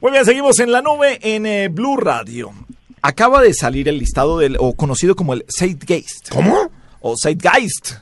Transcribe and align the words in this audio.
Muy 0.00 0.12
bien, 0.12 0.24
seguimos 0.24 0.58
en 0.60 0.72
la 0.72 0.80
nube 0.82 1.18
en 1.22 1.44
eh, 1.46 1.68
Blue 1.68 1.96
Radio. 1.96 2.52
Acaba 3.02 3.40
de 3.42 3.52
salir 3.54 3.88
el 3.88 3.98
listado 3.98 4.38
del, 4.38 4.56
o 4.58 4.74
conocido 4.74 5.14
como 5.14 5.34
el 5.34 5.44
Zeitgeist. 5.54 6.30
¿Cómo? 6.30 6.70
O 7.00 7.16
Zeitgeist. 7.22 7.92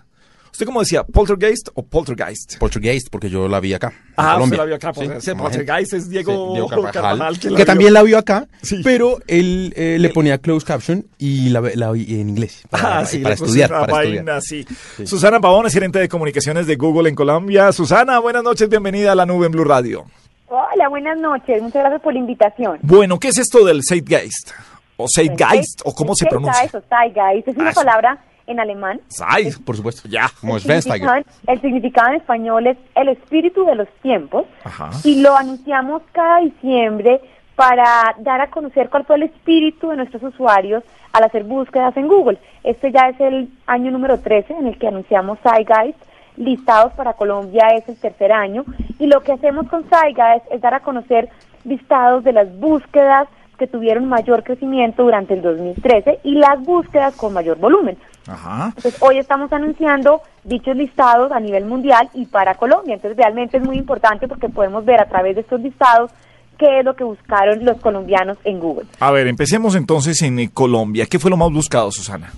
¿Usted 0.53 0.67
cómo 0.67 0.81
decía? 0.81 1.05
¿Poltergeist 1.05 1.69
o 1.75 1.85
Poltergeist? 1.85 2.57
Poltergeist, 2.59 3.09
porque 3.13 3.31
yo 3.31 3.47
la 3.47 3.61
vi 3.61 3.75
acá. 3.75 3.93
Ah, 4.17 4.33
Colombia. 4.35 4.45
usted 4.45 4.57
la 4.59 4.65
vio 4.65 4.75
acá. 4.75 4.93
Sí, 4.95 5.05
ese 5.17 5.35
más 5.35 5.43
Poltergeist 5.45 5.93
es 5.93 6.09
Diego, 6.11 6.47
Sí, 6.49 6.53
Diego 6.55 6.69
Carvajal, 6.69 6.93
Carvajal, 6.93 7.39
que, 7.39 7.51
la 7.51 7.57
vio. 7.59 7.67
también 7.67 7.93
la 7.93 8.03
vio 8.03 8.19
acá, 8.19 8.49
Sí. 8.63 8.81
pero 8.83 9.19
él 9.29 9.73
eh, 9.77 9.99
le 10.01 10.09
ponía 10.11 10.39
closed 10.39 10.67
caption 10.67 11.07
y 11.17 11.51
la, 11.51 11.61
la 11.75 11.93
vi 11.93 12.13
en 12.21 12.29
inglés. 12.31 12.63
Para, 12.71 12.99
Ah, 13.01 13.07
sí, 13.07 13.19
para 13.19 13.35
estudiar, 13.37 13.71
para 13.71 14.03
estudiar. 14.03 14.43
sí. 14.43 14.67
Susana 15.05 15.41
Pavón 15.41 15.67
es 15.67 15.73
gerente 15.73 16.01
de 16.01 16.09
comunicaciones 16.09 16.67
de 16.67 16.75
Google 16.75 17.09
en 17.09 17.15
Colombia. 17.15 17.71
Susana, 17.71 18.19
buenas 18.19 18.43
noches, 18.43 18.69
bienvenida 18.69 19.13
a 19.13 19.15
la 19.15 19.27
nube 19.27 19.47
en 19.47 19.53
Blue 19.53 19.65
Radio. 19.65 20.07
Hola, 20.51 20.89
buenas 20.89 21.19
noches. 21.19 21.61
Muchas 21.63 21.83
gracias 21.83 22.01
por 22.03 22.13
la 22.15 22.21
invitación. 22.21 22.79
Bueno, 22.83 23.19
¿qué 23.19 23.29
es 23.29 23.39
esto 23.39 23.65
del 23.65 23.83
Zeitgeist? 23.87 24.53
O 24.97 25.07
Zeitgeist, 25.15 25.83
o 25.85 25.95
cómo 25.95 26.15
se 26.15 26.27
pronuncia. 26.27 26.55
Zeitgeist 26.69 26.75
o 26.75 26.89
Zeitgeist 26.89 27.49
es 27.49 27.57
una 27.57 27.67
Ah, 27.69 27.71
eso. 27.71 27.81
palabra 27.81 28.19
en 28.47 28.59
alemán. 28.61 29.01
Zeit. 29.09 29.63
Por 29.65 29.77
supuesto. 29.77 30.09
Ya. 30.09 30.27
Como 30.41 30.57
El 30.57 30.63
significado, 30.63 31.23
el 31.47 31.61
significado 31.61 32.09
en 32.09 32.15
español 32.17 32.67
es 32.67 32.79
el 32.95 33.09
espíritu 33.09 33.65
de 33.67 33.75
los 33.75 33.89
tiempos 34.03 34.47
Ajá. 34.65 34.91
y 35.05 35.21
lo 35.21 35.37
anunciamos 35.37 36.03
cada 36.13 36.41
diciembre 36.41 37.21
para 37.55 38.15
dar 38.21 38.41
a 38.41 38.49
conocer 38.51 38.89
cuál 38.89 39.05
fue 39.05 39.17
el 39.17 39.25
espíritu 39.25 39.91
de 39.91 39.97
nuestros 39.97 40.23
usuarios 40.23 40.83
al 41.13 41.25
hacer 41.25 41.45
búsquedas 41.45 41.97
en 41.97 42.09
Google. 42.09 42.39
Este 42.65 42.91
ya 42.91 43.09
es 43.11 43.21
el 43.21 43.51
año 43.67 43.91
número 43.91 44.19
13 44.21 44.55
en 44.55 44.67
el 44.69 44.79
que 44.79 44.89
anunciamos 44.89 45.39
Zeitgeist. 45.43 45.99
Listados 46.39 46.93
para 46.95 47.15
Colombia 47.15 47.69
es 47.77 47.89
el 47.89 47.97
tercer 47.97 48.33
año 48.33 48.65
y 48.99 49.07
lo 49.07 49.21
que 49.23 49.33
hacemos 49.33 49.69
con 49.69 49.85
Zeitgeist 49.85 50.47
es 50.51 50.61
dar 50.61 50.75
a 50.75 50.81
conocer 50.81 51.29
listados 51.65 52.25
de 52.25 52.33
las 52.33 52.59
búsquedas 52.59 53.29
que 53.59 53.67
tuvieron 53.67 54.09
mayor 54.09 54.45
crecimiento 54.45 55.03
durante 55.03 55.35
el 55.35 55.43
2013 55.43 56.21
y 56.23 56.37
las 56.37 56.63
búsquedas 56.63 57.17
con 57.17 57.33
mayor 57.33 57.59
volumen. 57.59 57.99
Ajá. 58.29 58.73
Entonces, 58.77 59.03
hoy 59.03 59.19
estamos 59.19 59.53
anunciando 59.53 60.23
dichos 60.45 60.77
listados 60.77 61.33
a 61.33 61.41
nivel 61.41 61.65
mundial 61.65 62.09
y 62.15 62.27
para 62.27 62.55
Colombia. 62.55 62.95
Entonces, 62.95 63.17
realmente 63.19 63.57
es 63.57 63.65
muy 63.65 63.77
importante 63.77 64.29
porque 64.29 64.49
podemos 64.49 64.85
ver 64.85 65.01
a 65.01 65.09
través 65.09 65.35
de 65.35 65.41
estos 65.41 65.61
listados 65.61 66.13
qué 66.59 66.81
es 66.81 66.85
lo 66.85 66.95
que 66.95 67.05
buscaron 67.05 67.65
los 67.65 67.79
colombianos 67.81 68.37
en 68.45 68.59
Google. 68.59 68.87
A 69.01 69.11
ver, 69.11 69.27
empecemos 69.29 69.75
entonces 69.75 70.21
en 70.23 70.39
eh, 70.39 70.51
Colombia. 70.53 71.07
¿Qué 71.09 71.19
fue 71.19 71.31
lo 71.31 71.37
más 71.37 71.51
buscado, 71.53 71.91
Susana? 71.93 72.31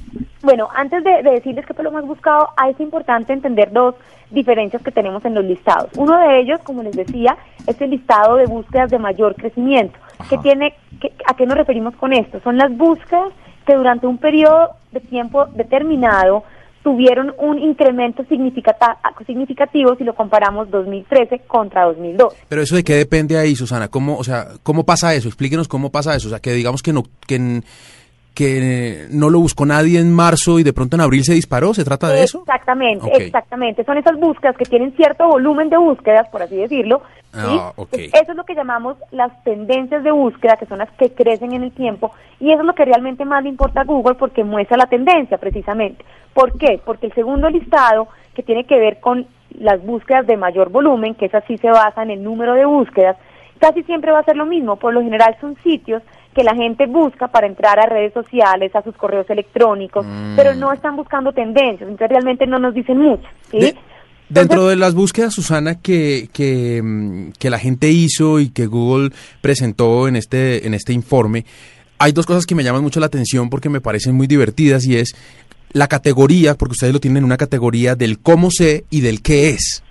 Bueno, 0.43 0.69
antes 0.75 1.03
de, 1.05 1.23
de 1.23 1.31
decirles 1.33 1.67
qué 1.67 1.75
fue 1.75 1.85
lo 1.85 1.93
más 1.93 2.05
buscado, 2.07 2.48
ah, 2.57 2.69
es 2.71 2.79
importante 2.81 3.33
entender 3.33 3.73
dos 3.73 3.95
diferencias 4.31 4.83
que 4.83 4.91
tenemos 4.93 5.25
en 5.25 5.35
los 5.35 5.45
listados. 5.45 5.91
Uno 5.97 6.17
de 6.19 6.41
ellos, 6.41 6.61
como 6.63 6.83
les 6.83 6.95
decía, 6.97 7.37
es 7.67 7.81
el 7.81 7.91
listado 7.91 8.37
de 8.37 8.47
búsquedas 8.47 8.91
de 8.91 8.98
mayor 8.98 9.35
crecimiento. 9.35 9.98
¿Qué 10.29 10.39
tiene, 10.39 10.75
qué- 11.01 11.13
¿A 11.27 11.35
qué 11.35 11.47
nos 11.47 11.57
referimos 11.57 11.95
con 11.97 12.13
esto? 12.13 12.41
Son 12.45 12.57
las 12.57 12.75
búsquedas 12.77 13.33
que 13.67 13.75
durante 13.75 14.07
un 14.07 14.19
periodo 14.19 14.71
de 14.93 15.01
tiempo 15.01 15.47
determinado 15.47 16.45
tuvieron 16.83 17.35
un 17.39 17.58
incremento 17.58 18.24
significativo 19.27 19.95
si 19.96 20.05
lo 20.05 20.14
comparamos 20.14 20.70
2013 20.70 21.41
contra 21.46 21.85
2002. 21.85 22.35
Pero 22.48 22.63
eso 22.63 22.77
de 22.77 22.85
qué 22.85 22.95
depende 22.95 23.36
ahí, 23.39 23.55
Susana, 23.55 23.89
¿cómo, 23.89 24.17
o 24.17 24.24
sea, 24.24 24.48
cómo 24.63 24.85
pasa 24.85 25.14
eso? 25.14 25.29
Explíquenos 25.29 25.68
cómo 25.68 25.91
pasa 25.91 26.14
eso, 26.14 26.29
o 26.29 26.30
sea, 26.30 26.41
que 26.41 26.52
digamos 26.52 26.83
que 26.83 26.92
no, 26.92 27.02
que, 27.27 27.36
n- 27.36 27.63
que 28.35 29.07
no 29.11 29.29
lo 29.30 29.41
buscó 29.41 29.67
nadie 29.67 29.98
en 29.98 30.13
marzo 30.13 30.58
y 30.58 30.63
de 30.63 30.73
pronto 30.73 30.96
en 30.96 31.02
abril 31.02 31.24
se 31.24 31.35
disparó, 31.35 31.74
¿se 31.74 31.85
trata 31.85 32.08
de 32.08 32.23
eso? 32.23 32.41
Exactamente, 32.41 33.11
exactamente. 33.17 33.85
Son 33.85 33.98
esas 33.98 34.18
búsquedas 34.18 34.57
que 34.57 34.64
tienen 34.64 34.92
cierto 34.96 35.27
volumen 35.27 35.68
de 35.68 35.77
búsquedas, 35.77 36.29
por 36.29 36.42
así 36.42 36.57
decirlo. 36.57 37.02
¿sí? 37.33 37.39
Ah, 37.39 37.73
Eso 37.92 38.33
es 38.33 38.36
lo 38.36 38.45
que 38.45 38.55
llamamos 38.55 38.96
las 39.11 39.42
tendencias 39.45 40.02
de 40.02 40.11
búsqueda, 40.11 40.57
que 40.57 40.67
son 40.67 40.79
las 40.79 40.91
que 40.92 41.13
crecen 41.13 41.52
en 41.52 41.64
el 41.64 41.73
tiempo, 41.73 42.13
y 42.39 42.51
eso 42.51 42.61
es 42.61 42.67
lo 42.67 42.74
que 42.74 42.85
realmente 42.85 43.24
más 43.24 43.42
le 43.42 43.51
importa 43.51 43.83
a 43.83 43.85
Google 43.85 44.14
porque 44.14 44.45
muestra 44.45 44.77
la 44.77 44.86
tendencia, 44.86 45.39
precisamente. 45.39 46.05
¿Por 46.33 46.57
qué? 46.58 46.80
Porque 46.85 47.07
el 47.07 47.14
segundo 47.14 47.51
listado, 47.51 48.08
que 48.35 48.42
tiene 48.42 48.64
que 48.64 48.79
ver 48.79 49.01
con 49.01 49.27
las 49.58 49.85
búsquedas 49.85 50.27
de 50.27 50.36
mayor 50.36 50.70
volumen, 50.70 51.14
que 51.14 51.27
esas 51.27 51.45
sí 51.47 51.58
se 51.58 51.68
basa 51.68 52.02
en 52.02 52.11
el 52.11 52.23
número 52.23 52.55
de 52.55 52.64
búsquedas, 52.64 53.17
casi 53.58 53.83
siempre 53.83 54.12
va 54.12 54.20
a 54.20 54.24
ser 54.24 54.36
lo 54.36 54.47
mismo. 54.47 54.77
Por 54.77 54.95
lo 54.95 55.02
general 55.02 55.36
son 55.41 55.57
sitios 55.62 56.02
que 56.35 56.45
la 56.45 56.55
gente 56.55 56.86
busca 56.86 57.29
para 57.29 57.46
entrar 57.46 57.79
a 57.80 57.86
redes 57.86 58.13
sociales, 58.13 58.74
a 58.74 58.83
sus 58.83 58.95
correos 58.96 59.29
electrónicos, 59.30 60.07
Mm. 60.07 60.36
pero 60.36 60.55
no 60.55 60.73
están 60.73 60.96
buscando 60.96 61.33
tendencias, 61.33 61.89
entonces 61.89 62.08
realmente 62.08 62.46
no 62.46 62.58
nos 62.58 62.74
dicen 62.74 62.98
mucho. 62.98 63.27
¿sí? 63.51 63.58
De- 63.58 63.74
dentro 64.29 64.55
Entonces- 64.58 64.70
de 64.70 64.77
las 64.77 64.95
búsquedas, 64.95 65.35
Susana, 65.35 65.80
que, 65.80 66.29
que, 66.33 66.80
mm, 66.83 67.33
que 67.39 67.51
la 67.51 67.58
gente 67.58 67.89
hizo 67.91 68.39
y 68.39 68.51
que 68.51 68.67
Google 68.67 69.11
presentó 69.41 70.07
en 70.07 70.14
este, 70.17 70.67
en 70.67 70.74
este 70.74 70.92
informe, 70.92 71.45
hay 71.98 72.13
dos 72.13 72.27
cosas 72.27 72.47
que 72.47 72.55
me 72.55 72.62
llaman 72.62 72.83
mucho 72.83 73.01
la 73.01 73.07
atención 73.07 73.51
porque 73.51 73.68
me 73.68 73.80
parecen 73.80 74.14
muy 74.14 74.27
divertidas 74.29 74.86
y 74.86 74.97
es 74.97 75.14
la 75.73 75.89
categoría, 75.89 76.55
porque 76.55 76.73
ustedes 76.73 76.92
lo 76.92 77.01
tienen 77.01 77.18
en 77.18 77.24
una 77.24 77.36
categoría 77.36 77.95
del 77.97 78.18
cómo 78.20 78.51
sé 78.51 78.85
y 78.91 79.01
del 79.02 79.20
qué 79.20 79.51
es. 79.51 79.83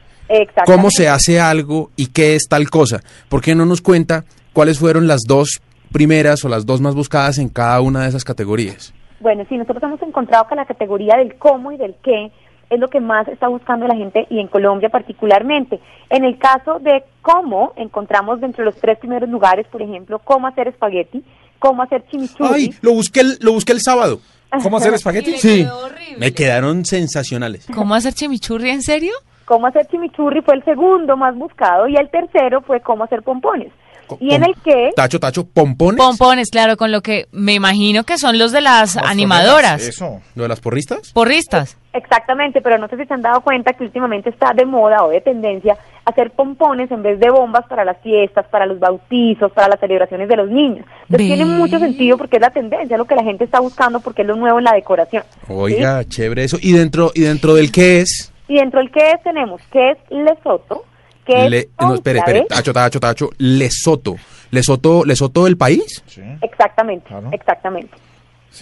Cómo 0.66 0.90
se 0.92 1.10
hace 1.10 1.40
algo 1.40 1.90
y 1.96 2.08
qué 2.08 2.36
es 2.36 2.48
tal 2.48 2.70
cosa. 2.70 3.02
¿Por 3.30 3.42
qué 3.42 3.56
no 3.56 3.66
nos 3.66 3.82
cuenta 3.82 4.26
cuáles 4.54 4.78
fueron 4.80 5.08
las 5.08 5.22
dos 5.28 5.60
primeras 5.92 6.44
o 6.46 6.50
las 6.50 6.66
dos 6.66 6.82
más 6.82 6.96
buscadas 6.96 7.38
en 7.38 7.50
cada 7.50 7.82
una 7.82 8.04
de 8.04 8.10
esas 8.10 8.24
categorías? 8.24 8.94
Bueno, 9.20 9.46
sí, 9.50 9.58
nosotros 9.58 9.84
hemos 9.84 10.02
encontrado 10.02 10.48
que 10.48 10.56
la 10.56 10.66
categoría 10.66 11.16
del 11.18 11.36
cómo 11.36 11.72
y 11.72 11.78
del 11.78 11.96
qué 12.04 12.32
es 12.70 12.80
lo 12.80 12.88
que 12.88 13.00
más 13.00 13.28
está 13.28 13.48
buscando 13.48 13.88
la 13.88 13.96
gente 13.96 14.28
y 14.30 14.40
en 14.40 14.48
Colombia 14.48 14.90
particularmente. 14.90 15.80
En 16.10 16.24
el 16.24 16.38
caso 16.38 16.80
de 16.80 17.04
cómo, 17.22 17.74
encontramos 17.76 18.40
dentro 18.40 18.64
de 18.64 18.72
los 18.72 18.80
tres 18.80 18.98
primeros 19.00 19.30
lugares, 19.30 19.68
por 19.68 19.82
ejemplo, 19.82 20.20
cómo 20.20 20.48
hacer 20.48 20.68
espagueti, 20.68 21.24
cómo 21.58 21.82
hacer 21.84 22.04
chimichurri. 22.10 22.54
Ay, 22.54 22.74
lo 22.82 22.94
busqué 22.94 23.22
el, 23.22 23.38
lo 23.42 23.54
busqué 23.54 23.74
el 23.74 23.82
sábado. 23.82 24.20
¿Cómo 24.64 24.78
hacer 24.78 24.94
espagueti? 24.94 25.34
Sí, 25.38 25.68
me 26.18 26.34
quedaron 26.34 26.86
sensacionales. 26.86 27.68
¿Cómo 27.74 27.94
hacer 27.94 28.14
chimichurri 28.14 28.70
en 28.70 28.82
serio? 28.82 29.14
Cómo 29.46 29.68
hacer 29.68 29.88
chimichurri 29.88 30.42
fue 30.42 30.56
el 30.56 30.64
segundo 30.64 31.18
más 31.18 31.36
buscado 31.36 31.88
y 31.88 31.96
el 31.96 32.10
tercero 32.10 32.62
fue 32.62 32.82
cómo 32.82 33.04
hacer 33.04 33.22
pompones. 33.24 33.72
Y 34.20 34.34
en 34.34 34.44
el 34.44 34.56
que 34.64 34.92
Tacho, 34.96 35.20
tacho, 35.20 35.46
pompones. 35.46 35.98
Pompones, 35.98 36.50
claro, 36.50 36.78
con 36.78 36.92
lo 36.92 37.02
que 37.02 37.28
me 37.32 37.54
imagino 37.54 38.04
que 38.04 38.18
son 38.18 38.38
los 38.38 38.52
de 38.52 38.62
las 38.62 38.98
animadoras. 38.98 39.82
Eso. 39.82 40.22
¿Lo 40.36 40.44
de 40.44 40.50
las 40.50 40.60
porristas? 40.60 41.12
Porristas. 41.14 41.78
Exactamente, 41.94 42.62
pero 42.62 42.78
no 42.78 42.88
sé 42.88 42.98
si 42.98 43.06
se 43.06 43.14
han 43.14 43.22
dado 43.22 43.42
cuenta 43.42 43.74
que 43.74 43.84
últimamente 43.84 44.30
está 44.30 44.54
de 44.54 44.66
moda 44.66 45.04
o 45.04 45.10
de 45.10 45.22
tendencia 45.22 45.76
hacer 46.06 46.32
pompones 46.32 46.92
en 46.92 47.02
vez 47.02 47.20
de 47.20 47.30
bombas 47.30 47.66
para 47.68 47.86
las 47.86 47.98
fiestas, 48.02 48.46
para 48.48 48.66
los 48.66 48.80
bautizos, 48.80 49.52
para 49.52 49.70
las 49.70 49.80
celebraciones 49.80 50.28
de 50.28 50.36
los 50.36 50.50
niños. 50.50 50.86
Entonces 51.04 51.30
Ve. 51.30 51.36
tiene 51.36 51.46
mucho 51.46 51.80
sentido 51.80 52.18
porque 52.18 52.38
es 52.38 52.42
la 52.42 52.52
tendencia, 52.52 52.96
es 52.96 52.98
lo 52.98 53.06
que 53.06 53.16
la 53.16 53.24
gente 53.24 53.44
está 53.44 53.60
buscando 53.60 54.00
porque 54.00 54.22
es 54.22 54.28
lo 54.28 54.36
nuevo 54.36 54.60
en 54.60 54.66
la 54.66 54.74
decoración. 54.74 55.24
Oiga, 55.48 56.04
chévere 56.06 56.44
eso. 56.44 56.58
Y 56.62 56.74
dentro, 56.74 57.12
y 57.14 57.22
dentro 57.22 57.54
del 57.56 57.72
qué 57.72 58.02
es. 58.02 58.32
Y 58.48 58.56
dentro 58.56 58.80
del 58.80 58.92
que 58.92 59.12
es 59.12 59.24
tenemos 59.24 59.62
que 59.72 59.92
es 59.92 59.98
Lesoto, 60.10 60.84
que 61.34 61.50
Le- 61.50 61.58
es 61.60 61.68
no, 61.80 61.94
espere, 61.96 62.20
espere, 62.20 62.46
tacho, 62.46 62.74
tacho, 62.74 63.00
tacho. 63.00 63.30
Lesoto. 63.38 64.16
Lesoto, 64.52 65.04
Lesoto 65.06 65.46
del 65.46 65.58
país. 65.58 66.04
Exactamente, 66.42 67.08
Claro. 67.08 67.30
exactamente. 67.32 67.96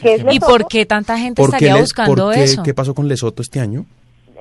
Que 0.01 0.15
es 0.15 0.25
¿Y 0.31 0.39
por 0.39 0.67
qué 0.67 0.85
tanta 0.85 1.17
gente 1.17 1.41
¿Por 1.41 1.51
qué, 1.51 1.55
estaría 1.57 1.75
le- 1.75 1.81
buscando 1.81 2.25
por 2.25 2.33
qué- 2.33 2.43
eso? 2.43 2.61
qué 2.63 2.73
pasó 2.73 2.93
con 2.93 3.07
Lesoto 3.07 3.41
este 3.41 3.59
año? 3.59 3.85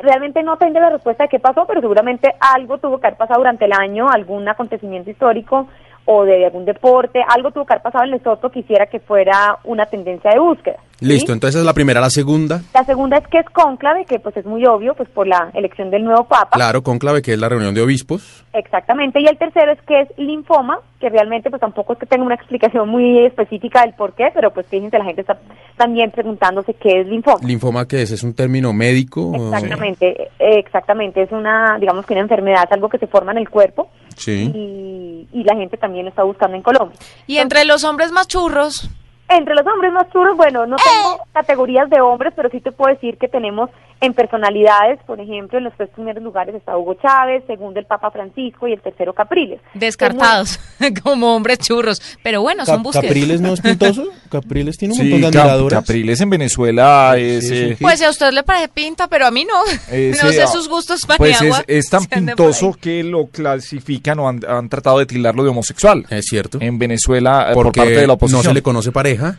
realmente 0.03 0.43
no 0.43 0.59
tengo 0.59 0.79
la 0.79 0.91
respuesta 0.91 1.23
de 1.25 1.31
qué 1.31 1.39
pasó, 1.39 1.65
pero 1.67 1.81
seguramente 1.81 2.31
algo 2.39 2.77
tuvo 2.77 2.99
que 3.01 3.07
haber 3.07 3.17
pasado 3.17 3.39
durante 3.41 3.65
el 3.65 3.73
año, 3.73 4.11
algún 4.11 4.47
acontecimiento 4.47 5.11
histórico 5.11 5.69
o 6.05 6.25
de 6.25 6.45
algún 6.45 6.67
deporte, 6.67 7.21
algo 7.27 7.51
tuvo 7.51 7.65
que 7.65 7.73
haber 7.73 7.83
pasado 7.83 8.05
en 8.05 8.11
Lesoto 8.11 8.51
que 8.51 8.59
hiciera 8.61 8.87
que 8.87 9.01
fuera 9.01 9.57
una 9.65 9.87
tendencia 9.87 10.33
de 10.33 10.39
búsqueda. 10.39 10.77
Listo, 11.01 11.33
entonces 11.33 11.57
esa 11.57 11.61
es 11.61 11.67
la 11.67 11.75
primera. 11.75 12.01
La 12.01 12.09
segunda, 12.11 12.63
La 12.73 12.85
segunda 12.85 13.19
es 13.19 13.27
que 13.29 13.39
es 13.39 13.47
cónclave, 13.51 14.07
que 14.07 14.19
pues 14.19 14.37
es 14.37 14.47
muy 14.47 14.65
obvio, 14.65 14.95
pues 14.95 15.09
por 15.11 15.27
la 15.27 15.51
elección 15.55 15.91
del 15.91 16.05
nuevo 16.05 16.25
papa. 16.25 16.51
claro, 16.53 16.83
conclave, 16.83 17.21
que 17.23 17.35
es 17.35 17.39
la 17.39 17.49
reunión 17.51 17.75
de 17.75 17.83
obispos. 17.83 18.45
Exactamente. 18.55 19.21
Y 19.21 19.27
el 19.27 19.37
tercero 19.37 19.73
es 19.73 19.81
que 19.83 20.01
es 20.01 20.09
linfoma, 20.19 20.79
que 20.99 21.11
realmente 21.11 21.51
pues 21.51 21.61
tampoco 21.61 21.93
es 21.93 21.99
que 21.99 22.07
tenga 22.07 22.25
una 22.25 22.35
explicación 22.35 22.89
muy 22.89 23.27
específica 23.27 23.83
del 23.83 23.93
por 23.95 24.15
qué, 24.15 24.29
pero 24.35 24.51
pues 24.53 24.67
fíjense, 24.69 24.97
la 24.99 25.05
gente 25.05 25.21
está 25.21 25.39
también 25.77 26.11
preguntándose 26.11 26.73
qué 26.75 27.01
es 27.03 27.07
linfoma. 27.07 27.47
Linfoma, 27.47 27.87
que 27.87 28.01
es? 28.03 28.11
¿Es 28.13 28.23
un 28.23 28.33
término 28.35 28.73
médico? 28.73 29.33
Exactamente, 29.35 30.31
exactamente. 30.39 31.23
Es 31.23 31.31
una, 31.33 31.77
digamos 31.79 32.07
que 32.07 32.15
una 32.15 32.23
enfermedad, 32.23 32.65
es 32.65 32.73
algo 32.73 32.89
que 32.89 32.99
se 32.99 33.07
forma 33.07 33.33
en 33.33 33.39
el 33.39 33.51
cuerpo 33.51 33.91
Sí. 34.17 34.51
y, 34.55 35.29
y 35.39 35.45
la 35.45 35.55
gente 35.57 35.77
también 35.77 36.05
lo 36.07 36.09
está 36.11 36.23
buscando 36.23 36.57
en 36.57 36.63
Colombia. 36.63 36.99
Y 37.27 37.37
entre 37.37 37.67
los 37.67 37.85
hombres 37.85 38.13
más 38.13 38.27
churros, 38.29 38.89
Entre 39.29 39.55
los 39.55 39.67
hombres 39.67 39.93
más 39.93 40.11
duros, 40.13 40.37
bueno, 40.37 40.67
no 40.67 40.77
tengo 40.77 41.25
categorías 41.33 41.91
de 41.91 42.01
hombres, 42.01 42.33
pero 42.37 42.49
sí 42.49 42.61
te 42.61 42.71
puedo 42.71 42.95
decir 42.95 43.19
que 43.19 43.27
tenemos 43.27 43.71
en 44.01 44.13
personalidades, 44.13 44.99
por 45.07 45.21
ejemplo, 45.21 45.57
en 45.57 45.65
los 45.65 45.73
tres 45.77 45.89
primeros 45.89 46.23
lugares 46.23 46.55
está 46.55 46.77
Hugo 46.77 46.95
Chávez, 47.01 47.43
segundo 47.47 47.81
el 47.81 47.87
Papa 47.87 48.11
Francisco 48.11 48.69
y 48.69 48.75
el 48.75 48.81
tercero 48.81 49.15
Capriles. 49.15 49.59
descartados 49.73 50.61
como 51.03 51.35
hombres 51.35 51.59
churros. 51.61 52.03
Pero 52.23 52.43
bueno, 52.43 52.67
son 52.67 52.83
búsquedas. 52.83 53.07
¿Capriles 53.07 53.41
no 53.41 53.55
es 53.55 53.61
pintoso? 53.61 54.05
Capriles 54.31 54.77
tiene 54.77 54.93
un 54.95 55.01
Sí, 55.01 55.09
montón 55.11 55.31
de 55.31 55.37
Cap- 55.37 55.47
admiradoras. 55.47 55.81
Capriles 55.81 56.21
en 56.21 56.31
Venezuela 56.31 57.15
es... 57.17 57.49
sí, 57.49 57.55
eh, 57.55 57.69
sí. 57.77 57.83
Pues 57.83 58.03
a 58.03 58.11
usted 58.11 58.33
le 58.33 58.43
parece 58.43 58.69
pinta, 58.69 59.09
pero 59.09 59.27
a 59.27 59.31
mí 59.31 59.45
no. 59.47 59.55
eh, 59.91 60.13
no 60.23 60.31
sé 60.31 60.43
ah, 60.43 60.47
sus 60.47 60.69
gustos 60.69 61.07
para 61.07 61.19
Pues 61.19 61.41
es, 61.41 61.65
es 61.67 61.89
tan 61.89 62.05
pintoso 62.05 62.77
que 62.79 63.03
lo 63.03 63.29
clasifican 63.29 64.19
o 64.19 64.29
han, 64.29 64.41
han 64.47 64.69
tratado 64.69 64.99
de 64.99 65.07
tildarlo 65.07 65.43
de 65.43 65.49
homosexual. 65.51 66.05
Es 66.11 66.27
cierto. 66.27 66.59
En 66.61 66.79
Venezuela, 66.79 67.51
eh, 67.51 67.55
por 67.55 67.65
porque 67.67 67.81
parte 67.81 67.97
de 67.97 68.07
la 68.07 68.13
oposición. 68.13 68.43
no 68.45 68.49
se 68.51 68.55
le 68.55 68.63
conoce 68.63 68.93
pareja, 68.93 69.39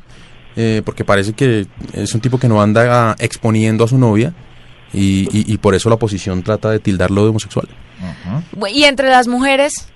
eh, 0.56 0.82
porque 0.84 1.06
parece 1.06 1.34
que 1.34 1.68
es 1.94 2.16
un 2.16 2.22
tipo 2.22 2.40
que 2.40 2.48
no 2.48 2.60
anda 2.60 3.16
exponiendo 3.20 3.84
a 3.84 3.88
su 3.88 3.98
novia 4.00 4.34
y, 4.94 5.28
y- 5.32 5.54
y 5.54 5.58
por 5.58 5.76
eso 5.76 5.90
la 5.90 5.96
oposición 5.96 6.44
trata 6.44 6.70
de 6.70 6.80
tildarlo 6.80 7.24
de 7.24 7.30
homosexual. 7.30 7.68
Y 8.70 8.84
entre 8.84 9.10
las 9.10 9.28
mujeres, 9.28 9.92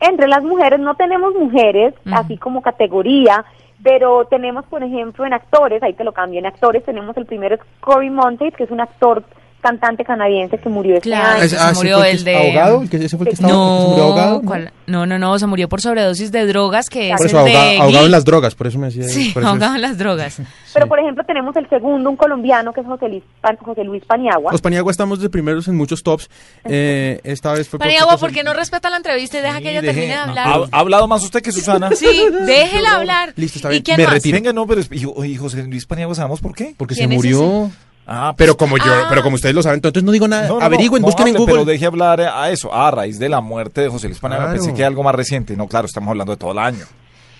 Entre 0.00 0.26
las 0.26 0.42
mujeres 0.42 0.80
no 0.80 0.94
tenemos 0.96 1.32
mujeres, 1.34 1.94
así 2.12 2.36
como 2.36 2.60
categoría, 2.62 3.44
pero 3.84 4.24
tenemos, 4.26 4.64
por 4.66 4.82
ejemplo, 4.82 5.24
en 5.26 5.32
actores, 5.32 5.82
ahí 5.82 5.92
te 5.94 6.02
lo 6.04 6.12
cambio, 6.12 6.38
en 6.40 6.46
actores 6.46 6.84
tenemos 6.84 7.16
el 7.16 7.26
primero 7.26 7.54
es 7.56 7.60
Corey 7.80 8.10
Monteith, 8.10 8.54
que 8.56 8.64
es 8.64 8.70
un 8.70 8.80
actor 8.80 9.22
cantante 9.62 10.04
canadiense 10.04 10.58
que 10.58 10.68
murió 10.68 10.96
este 10.96 11.08
Claro. 11.08 11.36
año. 11.36 11.42
Ese- 11.44 11.56
se 11.56 11.72
murió 11.74 12.04
el 12.04 12.24
de- 12.24 12.36
ahogado? 12.36 12.82
¿El 12.82 12.90
que- 12.90 12.96
¿Ese 12.96 13.16
fue 13.16 13.24
el 13.24 13.28
que 13.30 13.34
estaba, 13.34 13.52
no, 13.52 13.80
se 13.80 13.88
murió 13.88 14.04
ahogado? 14.04 14.42
¿no? 14.42 14.48
¿cuál? 14.48 14.72
no, 14.88 15.06
no, 15.06 15.18
no, 15.18 15.38
se 15.38 15.46
murió 15.46 15.68
por 15.68 15.80
sobredosis 15.80 16.32
de 16.32 16.46
drogas, 16.46 16.90
que 16.90 17.12
Por 17.16 17.26
es 17.26 17.32
eso, 17.32 17.38
el 17.40 17.44
de 17.52 17.56
ahoga- 17.56 17.70
ahogado 17.74 17.90
Glee. 17.90 18.04
en 18.06 18.10
las 18.10 18.24
drogas, 18.24 18.54
por 18.56 18.66
eso 18.66 18.78
me 18.78 18.86
decía. 18.88 19.04
Sí, 19.04 19.30
por 19.32 19.42
eso 19.42 19.48
es- 19.48 19.54
ahogado 19.54 19.74
en 19.76 19.82
las 19.82 19.96
drogas. 19.98 20.38
Pero, 20.74 20.86
por 20.88 20.98
ejemplo, 20.98 21.22
tenemos 21.24 21.54
el 21.56 21.68
segundo, 21.68 22.10
un 22.10 22.16
colombiano, 22.16 22.72
que 22.72 22.80
es 22.80 22.86
José 22.86 23.08
Luis, 23.08 23.22
José 23.60 23.84
Luis 23.84 24.04
Paniagua. 24.04 24.50
Los 24.52 24.60
Paniagua 24.60 24.90
estamos 24.90 25.20
de 25.20 25.30
primeros 25.30 25.68
en 25.68 25.76
muchos 25.76 26.02
tops. 26.02 26.28
Eh, 26.64 27.20
esta 27.24 27.52
vez 27.52 27.68
fue 27.68 27.78
por 27.78 27.86
Paniagua, 27.86 28.16
¿por 28.16 28.32
qué 28.32 28.42
no 28.42 28.52
respeta 28.54 28.90
la 28.90 28.96
entrevista 28.96 29.38
y 29.38 29.42
deja 29.42 29.60
que 29.60 29.70
ella 29.70 29.80
deje- 29.80 29.92
termine 29.94 30.08
de 30.12 30.16
no, 30.16 30.22
hablar? 30.22 30.46
¿Ha, 30.72 30.76
ha 30.76 30.80
hablado 30.80 31.06
más 31.08 31.22
usted 31.22 31.40
que 31.40 31.52
Susana? 31.52 31.90
Sí, 31.94 32.06
déjela 32.46 32.96
hablar. 32.96 33.32
Listo, 33.36 33.58
está 33.58 33.68
¿Y 33.68 33.72
bien. 33.72 33.82
quién 33.84 33.96
Me 33.98 34.04
más? 34.04 34.12
retiro. 34.14 34.34
Venga, 34.36 34.52
no, 34.52 34.66
pero 34.66 34.80
y, 34.90 35.26
y 35.26 35.36
José 35.36 35.62
Luis 35.64 35.86
Paniagua, 35.86 36.14
¿sabemos 36.14 36.40
por 36.40 36.54
qué? 36.54 36.74
Porque 36.76 36.94
se 36.94 37.00
¿Quién 37.02 37.12
es 37.12 37.16
murió. 37.16 37.70
Ah, 38.06 38.34
Pero 38.36 38.56
como 38.56 38.76
yo, 38.78 38.84
Ah. 38.92 39.06
pero 39.08 39.22
como 39.22 39.36
ustedes 39.36 39.54
lo 39.54 39.62
saben, 39.62 39.76
entonces 39.78 40.02
no 40.02 40.10
digo 40.12 40.26
nada. 40.26 40.48
No, 40.48 40.58
no, 40.58 40.64
Averigüen, 40.64 41.02
no, 41.02 41.06
busquen 41.06 41.26
no 41.26 41.30
en 41.30 41.36
Google. 41.36 41.52
Pero 41.54 41.64
deje 41.64 41.86
hablar 41.86 42.20
a 42.20 42.50
eso, 42.50 42.74
a 42.74 42.90
raíz 42.90 43.18
de 43.18 43.28
la 43.28 43.40
muerte 43.40 43.80
de 43.82 43.88
José 43.88 44.08
Luis 44.08 44.18
Paniagua. 44.18 44.46
Claro. 44.46 44.58
Pensé 44.60 44.74
que 44.76 44.84
algo 44.84 45.02
más 45.02 45.14
reciente. 45.14 45.56
No, 45.56 45.68
claro, 45.68 45.86
estamos 45.86 46.08
hablando 46.10 46.32
de 46.32 46.36
todo 46.38 46.52
el 46.52 46.58
año. 46.58 46.84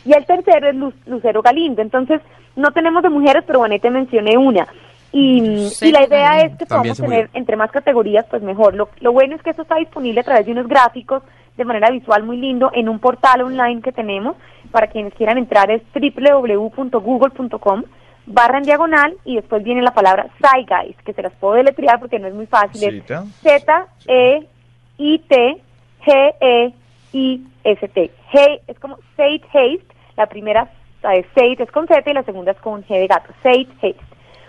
Y 0.05 0.13
el 0.15 0.25
tercero 0.27 0.69
es 0.69 0.75
Lu- 0.77 0.93
Lucero 1.07 1.43
Galindo. 1.43 1.83
Entonces, 1.83 2.21
no 2.57 2.71
tenemos 2.73 3.03
de 3.03 3.09
mujeres, 3.11 3.43
pero 3.47 3.59
bueno, 3.61 3.73
ahí 3.73 3.81
te 3.81 3.91
mencioné 3.91 4.37
una. 4.37 4.67
Y, 5.13 5.69
y 5.83 5.91
la 5.93 6.05
idea 6.05 6.41
es 6.41 6.57
que 6.57 6.65
podamos 6.65 6.97
tener 6.99 7.29
entre 7.35 7.57
más 7.57 7.71
categorías, 7.71 8.25
pues 8.31 8.41
mejor. 8.43 8.75
Lo, 8.75 8.89
lo 9.01 9.13
bueno 9.13 9.37
es 9.37 9.43
que 9.43 9.51
esto 9.51 9.63
está 9.63 9.77
disponible 9.77 10.21
a 10.21 10.25
través 10.25 10.47
de 10.47 10.53
unos 10.53 10.69
gráficos 10.69 11.23
de 11.57 11.65
manera 11.67 11.91
visual 11.91 12.23
muy 12.23 12.39
lindo 12.39 12.71
en 12.73 12.89
un 12.89 12.99
portal 12.99 13.43
online 13.43 13.83
que 13.83 13.93
tenemos. 13.93 14.37
Para 14.71 14.87
quienes 14.87 15.13
quieran 15.15 15.37
entrar 15.39 15.71
es 15.71 15.83
www.google.com 15.93 17.83
barra 18.27 18.59
en 18.59 18.65
diagonal 18.65 19.17
y 19.25 19.37
después 19.37 19.63
viene 19.63 19.83
la 19.83 19.95
palabra 19.95 20.29
Zeitgeist, 20.41 21.01
que 21.01 21.13
se 21.13 21.23
las 21.23 21.33
puedo 21.35 21.55
deletrear 21.55 21.99
porque 22.01 22.19
no 22.19 22.29
es 22.29 22.35
muy 22.35 22.47
fácil. 22.47 22.83
Es. 22.83 23.05
Z-E-I-T-G-E-I-S-T. 23.43 24.51
Hey, 28.31 28.61
es 28.67 28.79
como 28.79 28.99
Haste, 29.17 29.81
la 30.17 30.27
primera 30.27 30.71
Sate 31.03 31.63
es 31.63 31.71
con 31.71 31.87
Z 31.87 32.09
y 32.09 32.15
la 32.15 32.23
segunda 32.23 32.53
es 32.53 32.59
con 32.59 32.85
G 32.85 32.89
de 32.89 33.07
gato, 33.09 33.33
Haste. 33.43 33.97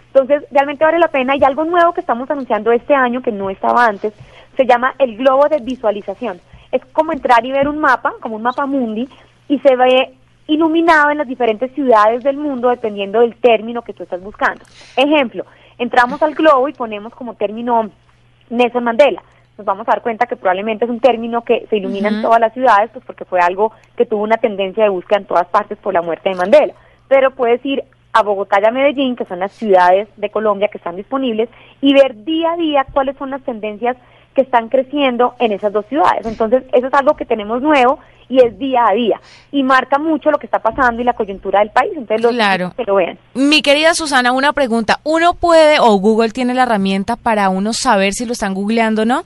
Entonces, 0.08 0.44
realmente 0.52 0.86
vale 0.86 1.00
la 1.00 1.08
pena 1.08 1.36
y 1.36 1.44
algo 1.44 1.66
nuevo 1.66 1.94
que 1.94 2.02
estamos 2.02 2.30
anunciando 2.30 2.72
este 2.72 2.94
año 2.94 3.24
que 3.24 3.32
no 3.32 3.50
estaba 3.50 3.86
antes, 3.86 4.14
se 4.56 4.66
llama 4.66 4.94
el 5.00 5.18
globo 5.18 5.50
de 5.50 5.58
visualización. 5.58 6.40
Es 6.72 6.86
como 6.86 7.12
entrar 7.12 7.44
y 7.46 7.52
ver 7.52 7.68
un 7.68 7.80
mapa, 7.80 8.14
como 8.20 8.36
un 8.36 8.44
mapa 8.44 8.68
mundi, 8.68 9.10
y 9.48 9.58
se 9.60 9.76
ve 9.76 10.14
iluminado 10.48 11.10
en 11.10 11.18
las 11.18 11.28
diferentes 11.28 11.72
ciudades 11.74 12.24
del 12.24 12.38
mundo 12.38 12.70
dependiendo 12.70 13.22
del 13.22 13.36
término 13.36 13.82
que 13.82 13.94
tú 13.94 14.04
estás 14.04 14.22
buscando. 14.22 14.64
Ejemplo, 14.96 15.46
entramos 15.78 16.22
al 16.22 16.36
globo 16.36 16.68
y 16.68 16.74
ponemos 16.74 17.14
como 17.14 17.36
término 17.36 17.90
Nelson 18.50 18.84
Mandela. 18.84 19.24
Nos 19.58 19.66
vamos 19.66 19.88
a 19.88 19.92
dar 19.92 20.02
cuenta 20.02 20.26
que 20.26 20.36
probablemente 20.36 20.86
es 20.86 20.92
un 20.92 21.00
término 21.00 21.44
que 21.44 21.68
se 21.70 21.78
ilumina 21.78 22.10
en 22.10 22.22
todas 22.24 22.40
las 22.40 22.54
ciudades, 22.54 22.90
pues 22.92 23.06
porque 23.06 23.24
fue 23.24 23.40
algo 23.40 23.72
que 23.96 24.06
tuvo 24.06 24.24
una 24.24 24.38
tendencia 24.38 24.84
de 24.84 24.90
búsqueda 24.90 25.20
en 25.20 25.26
todas 25.26 25.48
partes 25.48 25.78
por 25.78 25.94
la 25.94 26.02
muerte 26.02 26.30
de 26.30 26.36
Mandela. 26.36 26.74
Pero 27.08 27.32
puedes 27.32 27.64
ir 27.64 27.84
a 28.14 28.24
Bogotá 28.24 28.60
y 28.62 28.66
a 28.66 28.72
Medellín, 28.72 29.16
que 29.16 29.26
son 29.26 29.40
las 29.40 29.52
ciudades 29.52 30.08
de 30.18 30.30
Colombia 30.30 30.70
que 30.70 30.78
están 30.78 30.96
disponibles, 30.96 31.50
y 31.82 31.94
ver 31.94 32.24
día 32.24 32.54
a 32.54 32.58
día 32.58 32.86
cuáles 32.92 33.16
son 33.18 33.30
las 33.30 33.44
tendencias 33.44 33.96
que 34.34 34.42
están 34.42 34.70
creciendo 34.70 35.36
en 35.40 35.52
esas 35.52 35.72
dos 35.72 35.86
ciudades. 35.86 36.26
Entonces, 36.26 36.64
eso 36.74 36.88
es 36.88 36.94
algo 36.94 37.16
que 37.16 37.26
tenemos 37.26 37.62
nuevo 37.62 38.00
y 38.30 38.44
es 38.44 38.58
día 38.58 38.86
a 38.90 38.94
día. 38.94 39.20
Y 39.52 39.64
marca 39.64 39.98
mucho 40.00 40.32
lo 40.32 40.38
que 40.38 40.46
está 40.48 40.60
pasando 40.60 41.02
y 41.02 41.06
la 41.06 41.14
coyuntura 41.14 41.60
del 41.60 41.70
país. 41.70 41.92
Entonces, 41.96 42.22
los 42.22 42.32
Claro. 42.34 42.74
que 42.76 42.84
lo 42.84 42.96
vean. 42.96 43.18
Mi 43.34 43.62
querida 43.62 43.94
Susana, 43.94 44.32
una 44.32 44.54
pregunta. 44.54 45.00
¿Uno 45.04 45.34
puede 45.34 45.80
o 45.80 45.96
Google 45.98 46.30
tiene 46.32 46.54
la 46.54 46.64
herramienta 46.64 47.16
para 47.16 47.50
uno 47.50 47.74
saber 47.74 48.14
si 48.14 48.26
lo 48.26 48.34
están 48.34 48.54
googleando 48.54 49.04
o 49.04 49.06
no? 49.06 49.24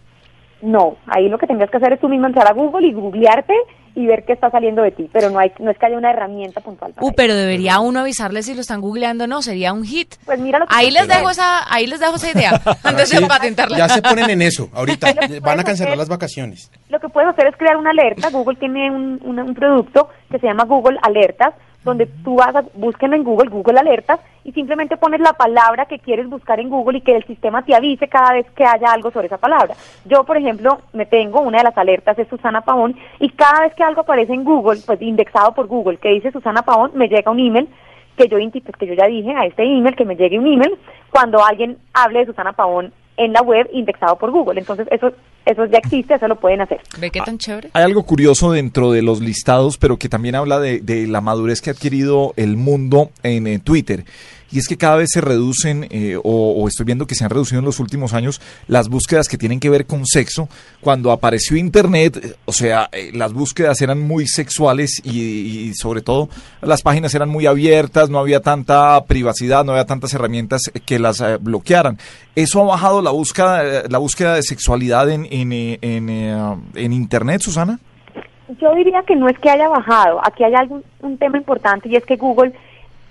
No, 0.61 0.97
ahí 1.07 1.29
lo 1.29 1.37
que 1.37 1.45
tendrías 1.47 1.69
que 1.69 1.77
hacer 1.77 1.93
es 1.93 1.99
tú 1.99 2.09
mismo 2.09 2.25
entrar 2.27 2.47
a 2.49 2.53
Google 2.53 2.87
y 2.87 2.93
googlearte 2.93 3.53
y 3.99 4.05
ver 4.05 4.25
qué 4.25 4.33
está 4.33 4.51
saliendo 4.51 4.83
de 4.83 4.91
ti, 4.91 5.09
pero 5.11 5.31
no 5.31 5.39
hay 5.39 5.51
no 5.57 5.71
es 5.71 5.77
que 5.79 5.87
haya 5.87 5.97
una 5.97 6.11
herramienta 6.11 6.61
puntual 6.61 6.93
para 6.93 7.03
Uh, 7.03 7.07
eso. 7.09 7.15
pero 7.17 7.33
debería 7.35 7.79
uno 7.79 8.01
avisarle 8.01 8.43
si 8.43 8.53
lo 8.53 8.61
están 8.61 8.79
googleando 8.79 9.23
o 9.23 9.27
no, 9.27 9.41
sería 9.41 9.73
un 9.73 9.83
hit. 9.83 10.13
Pues 10.25 10.39
mira 10.39 10.59
lo 10.59 10.67
que 10.67 10.75
Ahí 10.75 10.91
les 10.91 11.07
dejo 11.07 11.29
esa, 11.31 11.71
ahí 11.73 11.87
les 11.87 11.99
dejo 11.99 12.15
esa 12.15 12.31
idea 12.31 12.61
antes 12.83 13.09
de 13.09 13.25
patentarla. 13.25 13.77
Ya 13.77 13.89
se 13.89 14.01
ponen 14.03 14.29
en 14.29 14.41
eso 14.43 14.69
ahorita. 14.73 15.07
Van 15.41 15.59
a 15.59 15.63
cancelar 15.63 15.93
hacer- 15.93 15.97
las 15.97 16.09
vacaciones. 16.09 16.71
Lo 16.89 16.99
que 16.99 17.09
puedes 17.09 17.29
hacer 17.29 17.47
es 17.47 17.55
crear 17.57 17.75
una 17.77 17.89
alerta. 17.89 18.29
Google 18.29 18.57
tiene 18.59 18.91
un, 18.91 19.19
una- 19.23 19.43
un 19.43 19.55
producto 19.55 20.09
que 20.29 20.37
se 20.37 20.45
llama 20.45 20.65
Google 20.65 20.97
Alertas, 21.01 21.53
donde 21.83 22.05
tú 22.05 22.35
vas 22.35 22.55
a 22.55 22.63
busquen 22.73 23.13
en 23.13 23.23
Google, 23.23 23.49
Google 23.49 23.79
Alertas, 23.79 24.19
y 24.43 24.51
simplemente 24.51 24.97
pones 24.97 25.19
la 25.19 25.33
palabra 25.33 25.85
que 25.85 25.99
quieres 25.99 26.29
buscar 26.29 26.59
en 26.59 26.69
Google 26.69 26.99
y 26.99 27.01
que 27.01 27.15
el 27.15 27.25
sistema 27.25 27.63
te 27.63 27.75
avise 27.75 28.07
cada 28.07 28.33
vez 28.33 28.45
que 28.51 28.65
haya 28.65 28.91
algo 28.91 29.11
sobre 29.11 29.27
esa 29.27 29.37
palabra. 29.37 29.75
Yo, 30.05 30.23
por 30.23 30.37
ejemplo, 30.37 30.79
me 30.93 31.05
tengo 31.05 31.41
una 31.41 31.59
de 31.59 31.63
las 31.65 31.77
alertas 31.77 32.17
es 32.19 32.27
Susana 32.27 32.61
Pavón, 32.61 32.95
y 33.19 33.29
cada 33.29 33.61
vez 33.61 33.73
que 33.75 33.83
algo 33.83 34.01
aparece 34.01 34.33
en 34.33 34.43
Google, 34.43 34.79
pues 34.85 35.01
indexado 35.01 35.53
por 35.53 35.67
Google, 35.67 35.97
que 35.97 36.09
dice 36.09 36.31
Susana 36.31 36.61
Pavón, 36.61 36.91
me 36.93 37.07
llega 37.07 37.31
un 37.31 37.39
email 37.39 37.67
que 38.17 38.27
yo, 38.27 38.37
pues, 38.37 38.75
que 38.77 38.87
yo 38.87 38.93
ya 38.95 39.05
dije 39.05 39.33
a 39.35 39.45
este 39.45 39.63
email 39.63 39.95
que 39.95 40.05
me 40.05 40.15
llegue 40.15 40.39
un 40.39 40.47
email 40.47 40.75
cuando 41.11 41.43
alguien 41.43 41.77
hable 41.93 42.19
de 42.19 42.25
Susana 42.25 42.53
Pavón 42.53 42.91
en 43.17 43.33
la 43.33 43.41
web 43.41 43.67
indexado 43.73 44.17
por 44.17 44.31
Google. 44.31 44.59
Entonces, 44.59 44.87
eso 44.91 45.11
eso 45.47 45.65
ya 45.65 45.77
existe, 45.77 46.13
eso 46.13 46.27
lo 46.27 46.35
pueden 46.35 46.59
hacer. 46.59 46.81
¿Ve 46.99 47.09
qué 47.09 47.21
tan 47.21 47.37
chévere? 47.37 47.69
Hay 47.71 47.83
algo 47.83 48.03
curioso 48.03 48.51
dentro 48.51 48.91
de 48.91 49.01
los 49.01 49.21
listados, 49.21 49.77
pero 49.77 49.97
que 49.97 50.09
también 50.09 50.35
habla 50.35 50.59
de, 50.59 50.81
de 50.81 51.07
la 51.07 51.21
madurez 51.21 51.61
que 51.61 51.69
ha 51.69 51.73
adquirido 51.73 52.33
el 52.35 52.57
mundo 52.57 53.11
en, 53.23 53.47
eh, 53.47 53.59
Twitter. 53.59 54.03
Y 54.51 54.59
es 54.59 54.67
que 54.67 54.77
cada 54.77 54.95
vez 54.95 55.09
se 55.11 55.21
reducen, 55.21 55.87
eh, 55.89 56.17
o, 56.17 56.53
o 56.53 56.67
estoy 56.67 56.85
viendo 56.85 57.07
que 57.07 57.15
se 57.15 57.23
han 57.23 57.29
reducido 57.29 57.59
en 57.59 57.65
los 57.65 57.79
últimos 57.79 58.13
años, 58.13 58.41
las 58.67 58.87
búsquedas 58.89 59.27
que 59.27 59.37
tienen 59.37 59.59
que 59.59 59.69
ver 59.69 59.85
con 59.85 60.05
sexo. 60.05 60.49
Cuando 60.81 61.11
apareció 61.11 61.57
Internet, 61.57 62.17
eh, 62.23 62.35
o 62.45 62.53
sea, 62.53 62.89
eh, 62.91 63.11
las 63.13 63.33
búsquedas 63.33 63.81
eran 63.81 63.99
muy 63.99 64.27
sexuales 64.27 65.01
y, 65.03 65.73
sobre 65.75 66.01
todo 66.01 66.29
las 66.61 66.81
páginas 66.81 67.13
eran 67.13 67.29
muy 67.29 67.45
abiertas, 67.45 68.09
no 68.09 68.19
había 68.19 68.41
tanta 68.41 69.03
privacidad, 69.05 69.65
no 69.65 69.73
había 69.73 69.85
tantas 69.85 70.13
herramientas 70.13 70.71
que 70.85 70.99
las 70.99 71.21
eh, 71.21 71.37
bloquearan. 71.39 71.97
¿Eso 72.35 72.61
ha 72.61 72.65
bajado 72.65 73.01
la 73.01 73.11
búsqueda, 73.11 73.65
eh, 73.65 73.83
la 73.89 73.97
búsqueda 73.97 74.35
de 74.35 74.43
sexualidad 74.43 75.09
en, 75.09 75.27
en, 75.31 75.51
eh, 75.51 75.79
en, 75.81 76.09
eh, 76.09 76.55
en 76.75 76.93
Internet, 76.93 77.41
Susana? 77.41 77.79
Yo 78.61 78.73
diría 78.75 79.03
que 79.05 79.15
no 79.15 79.27
es 79.27 79.37
que 79.39 79.49
haya 79.49 79.67
bajado, 79.67 80.21
aquí 80.23 80.43
hay 80.43 80.53
algún 80.55 80.83
un 80.99 81.17
tema 81.17 81.37
importante 81.37 81.89
y 81.89 81.95
es 81.95 82.05
que 82.05 82.15
Google 82.15 82.53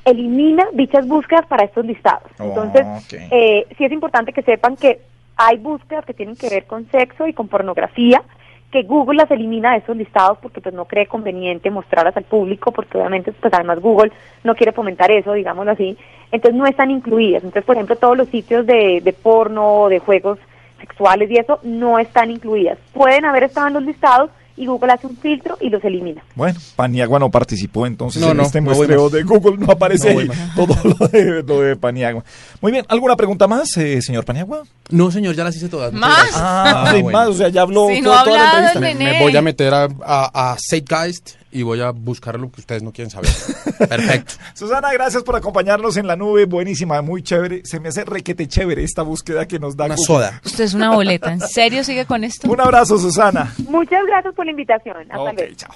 elimina 0.06 0.64
dichas 0.72 1.06
búsquedas 1.06 1.46
para 1.46 1.64
estos 1.64 1.84
listados. 1.84 2.30
Oh, 2.38 2.44
Entonces, 2.44 2.86
eh, 3.30 3.66
sí 3.76 3.84
es 3.84 3.92
importante 3.92 4.32
que 4.32 4.42
sepan 4.42 4.76
que 4.76 5.00
hay 5.36 5.58
búsquedas 5.58 6.06
que 6.06 6.14
tienen 6.14 6.36
que 6.36 6.48
ver 6.48 6.64
con 6.64 6.88
sexo 6.90 7.26
y 7.26 7.34
con 7.34 7.48
pornografía, 7.48 8.22
que 8.70 8.82
que 8.82 8.82
Google 8.82 9.18
las 9.18 9.30
elimina 9.30 9.72
de 9.72 9.78
esos 9.78 9.96
listados 9.96 10.38
porque 10.38 10.60
pues 10.60 10.74
no 10.74 10.84
cree 10.86 11.06
conveniente 11.06 11.70
mostrarlas 11.70 12.16
al 12.16 12.24
público 12.24 12.72
porque 12.72 12.98
obviamente 12.98 13.32
pues 13.32 13.52
además 13.54 13.80
Google 13.80 14.12
no 14.44 14.54
quiere 14.54 14.72
fomentar 14.72 15.10
eso, 15.10 15.32
digámoslo 15.32 15.72
así, 15.72 15.96
entonces 16.32 16.58
no 16.58 16.66
están 16.66 16.90
incluidas. 16.90 17.42
Entonces, 17.42 17.64
por 17.64 17.76
ejemplo, 17.76 17.96
todos 17.96 18.16
los 18.16 18.28
sitios 18.28 18.66
de, 18.66 19.00
de 19.02 19.12
porno, 19.12 19.88
de 19.88 19.98
juegos 19.98 20.38
sexuales 20.80 21.30
y 21.30 21.36
eso 21.36 21.58
no 21.62 21.98
están 21.98 22.30
incluidas. 22.30 22.78
Pueden 22.92 23.24
haber 23.24 23.44
estado 23.44 23.68
en 23.68 23.74
los 23.74 23.82
listados 23.82 24.30
y 24.56 24.66
Google 24.66 24.92
hace 24.92 25.06
un 25.06 25.16
filtro 25.16 25.56
y 25.60 25.68
los 25.68 25.82
elimina. 25.84 26.22
Bueno, 26.34 26.58
Paniagua 26.76 27.18
no 27.18 27.30
participó 27.30 27.86
entonces 27.86 28.22
No, 28.22 28.30
en 28.30 28.38
no, 28.38 28.42
este 28.44 28.60
no 28.60 28.70
muestreo 28.72 29.10
de 29.10 29.22
Google, 29.22 29.58
no 29.58 29.72
aparece 29.72 30.08
ahí 30.10 30.28
todo 30.54 30.74
lo 30.84 31.08
de, 31.08 31.42
lo 31.42 31.60
de 31.60 31.76
Paniagua. 31.76 32.24
Muy 32.60 32.72
bien, 32.72 32.84
¿alguna 32.88 33.16
pregunta 33.16 33.46
más, 33.46 33.76
eh, 33.76 34.00
señor 34.02 34.24
Paniagua? 34.24 34.62
No, 34.90 35.10
señor, 35.10 35.34
ya 35.34 35.44
las 35.44 35.56
hice 35.56 35.68
todas. 35.68 35.92
¿Más? 35.92 36.30
Ah, 36.34 36.84
Ah, 36.86 36.92
bueno. 36.92 37.10
más, 37.10 37.28
o 37.28 37.34
sea, 37.34 37.48
ya 37.48 37.62
habló 37.62 37.88
Sí, 37.88 38.02
toda, 38.02 38.20
ha 38.20 38.24
toda 38.24 38.38
la 38.38 38.72
entrevista. 38.72 39.04
me 39.04 39.22
voy 39.22 39.36
a 39.36 39.42
meter 39.42 39.74
a, 39.74 39.84
a, 40.04 40.52
a 40.52 40.56
Zeitgeist 40.70 41.30
y 41.56 41.62
voy 41.62 41.80
a 41.80 41.90
buscar 41.90 42.38
lo 42.38 42.50
que 42.50 42.60
ustedes 42.60 42.82
no 42.82 42.92
quieren 42.92 43.10
saber. 43.10 43.30
Perfecto. 43.88 44.34
Susana, 44.54 44.92
gracias 44.92 45.22
por 45.22 45.36
acompañarnos 45.36 45.96
en 45.96 46.06
la 46.06 46.16
nube, 46.16 46.44
buenísima, 46.44 47.00
muy 47.02 47.22
chévere. 47.22 47.62
Se 47.64 47.80
me 47.80 47.88
hace 47.88 48.04
requete 48.04 48.46
chévere 48.46 48.84
esta 48.84 49.02
búsqueda 49.02 49.46
que 49.46 49.58
nos 49.58 49.76
da 49.76 49.86
Una 49.86 49.94
Google. 49.94 50.06
soda. 50.06 50.40
Usted 50.44 50.64
es 50.64 50.74
una 50.74 50.94
boleta. 50.94 51.32
¿En 51.32 51.40
serio 51.40 51.82
sigue 51.84 52.04
con 52.06 52.24
esto? 52.24 52.50
Un 52.50 52.60
abrazo, 52.60 52.98
Susana. 52.98 53.54
Muchas 53.68 54.04
gracias 54.06 54.34
por 54.34 54.44
la 54.44 54.50
invitación. 54.50 54.96
Hasta 55.10 55.18
Ok, 55.20 55.32
luego. 55.34 55.54
chao. 55.56 55.74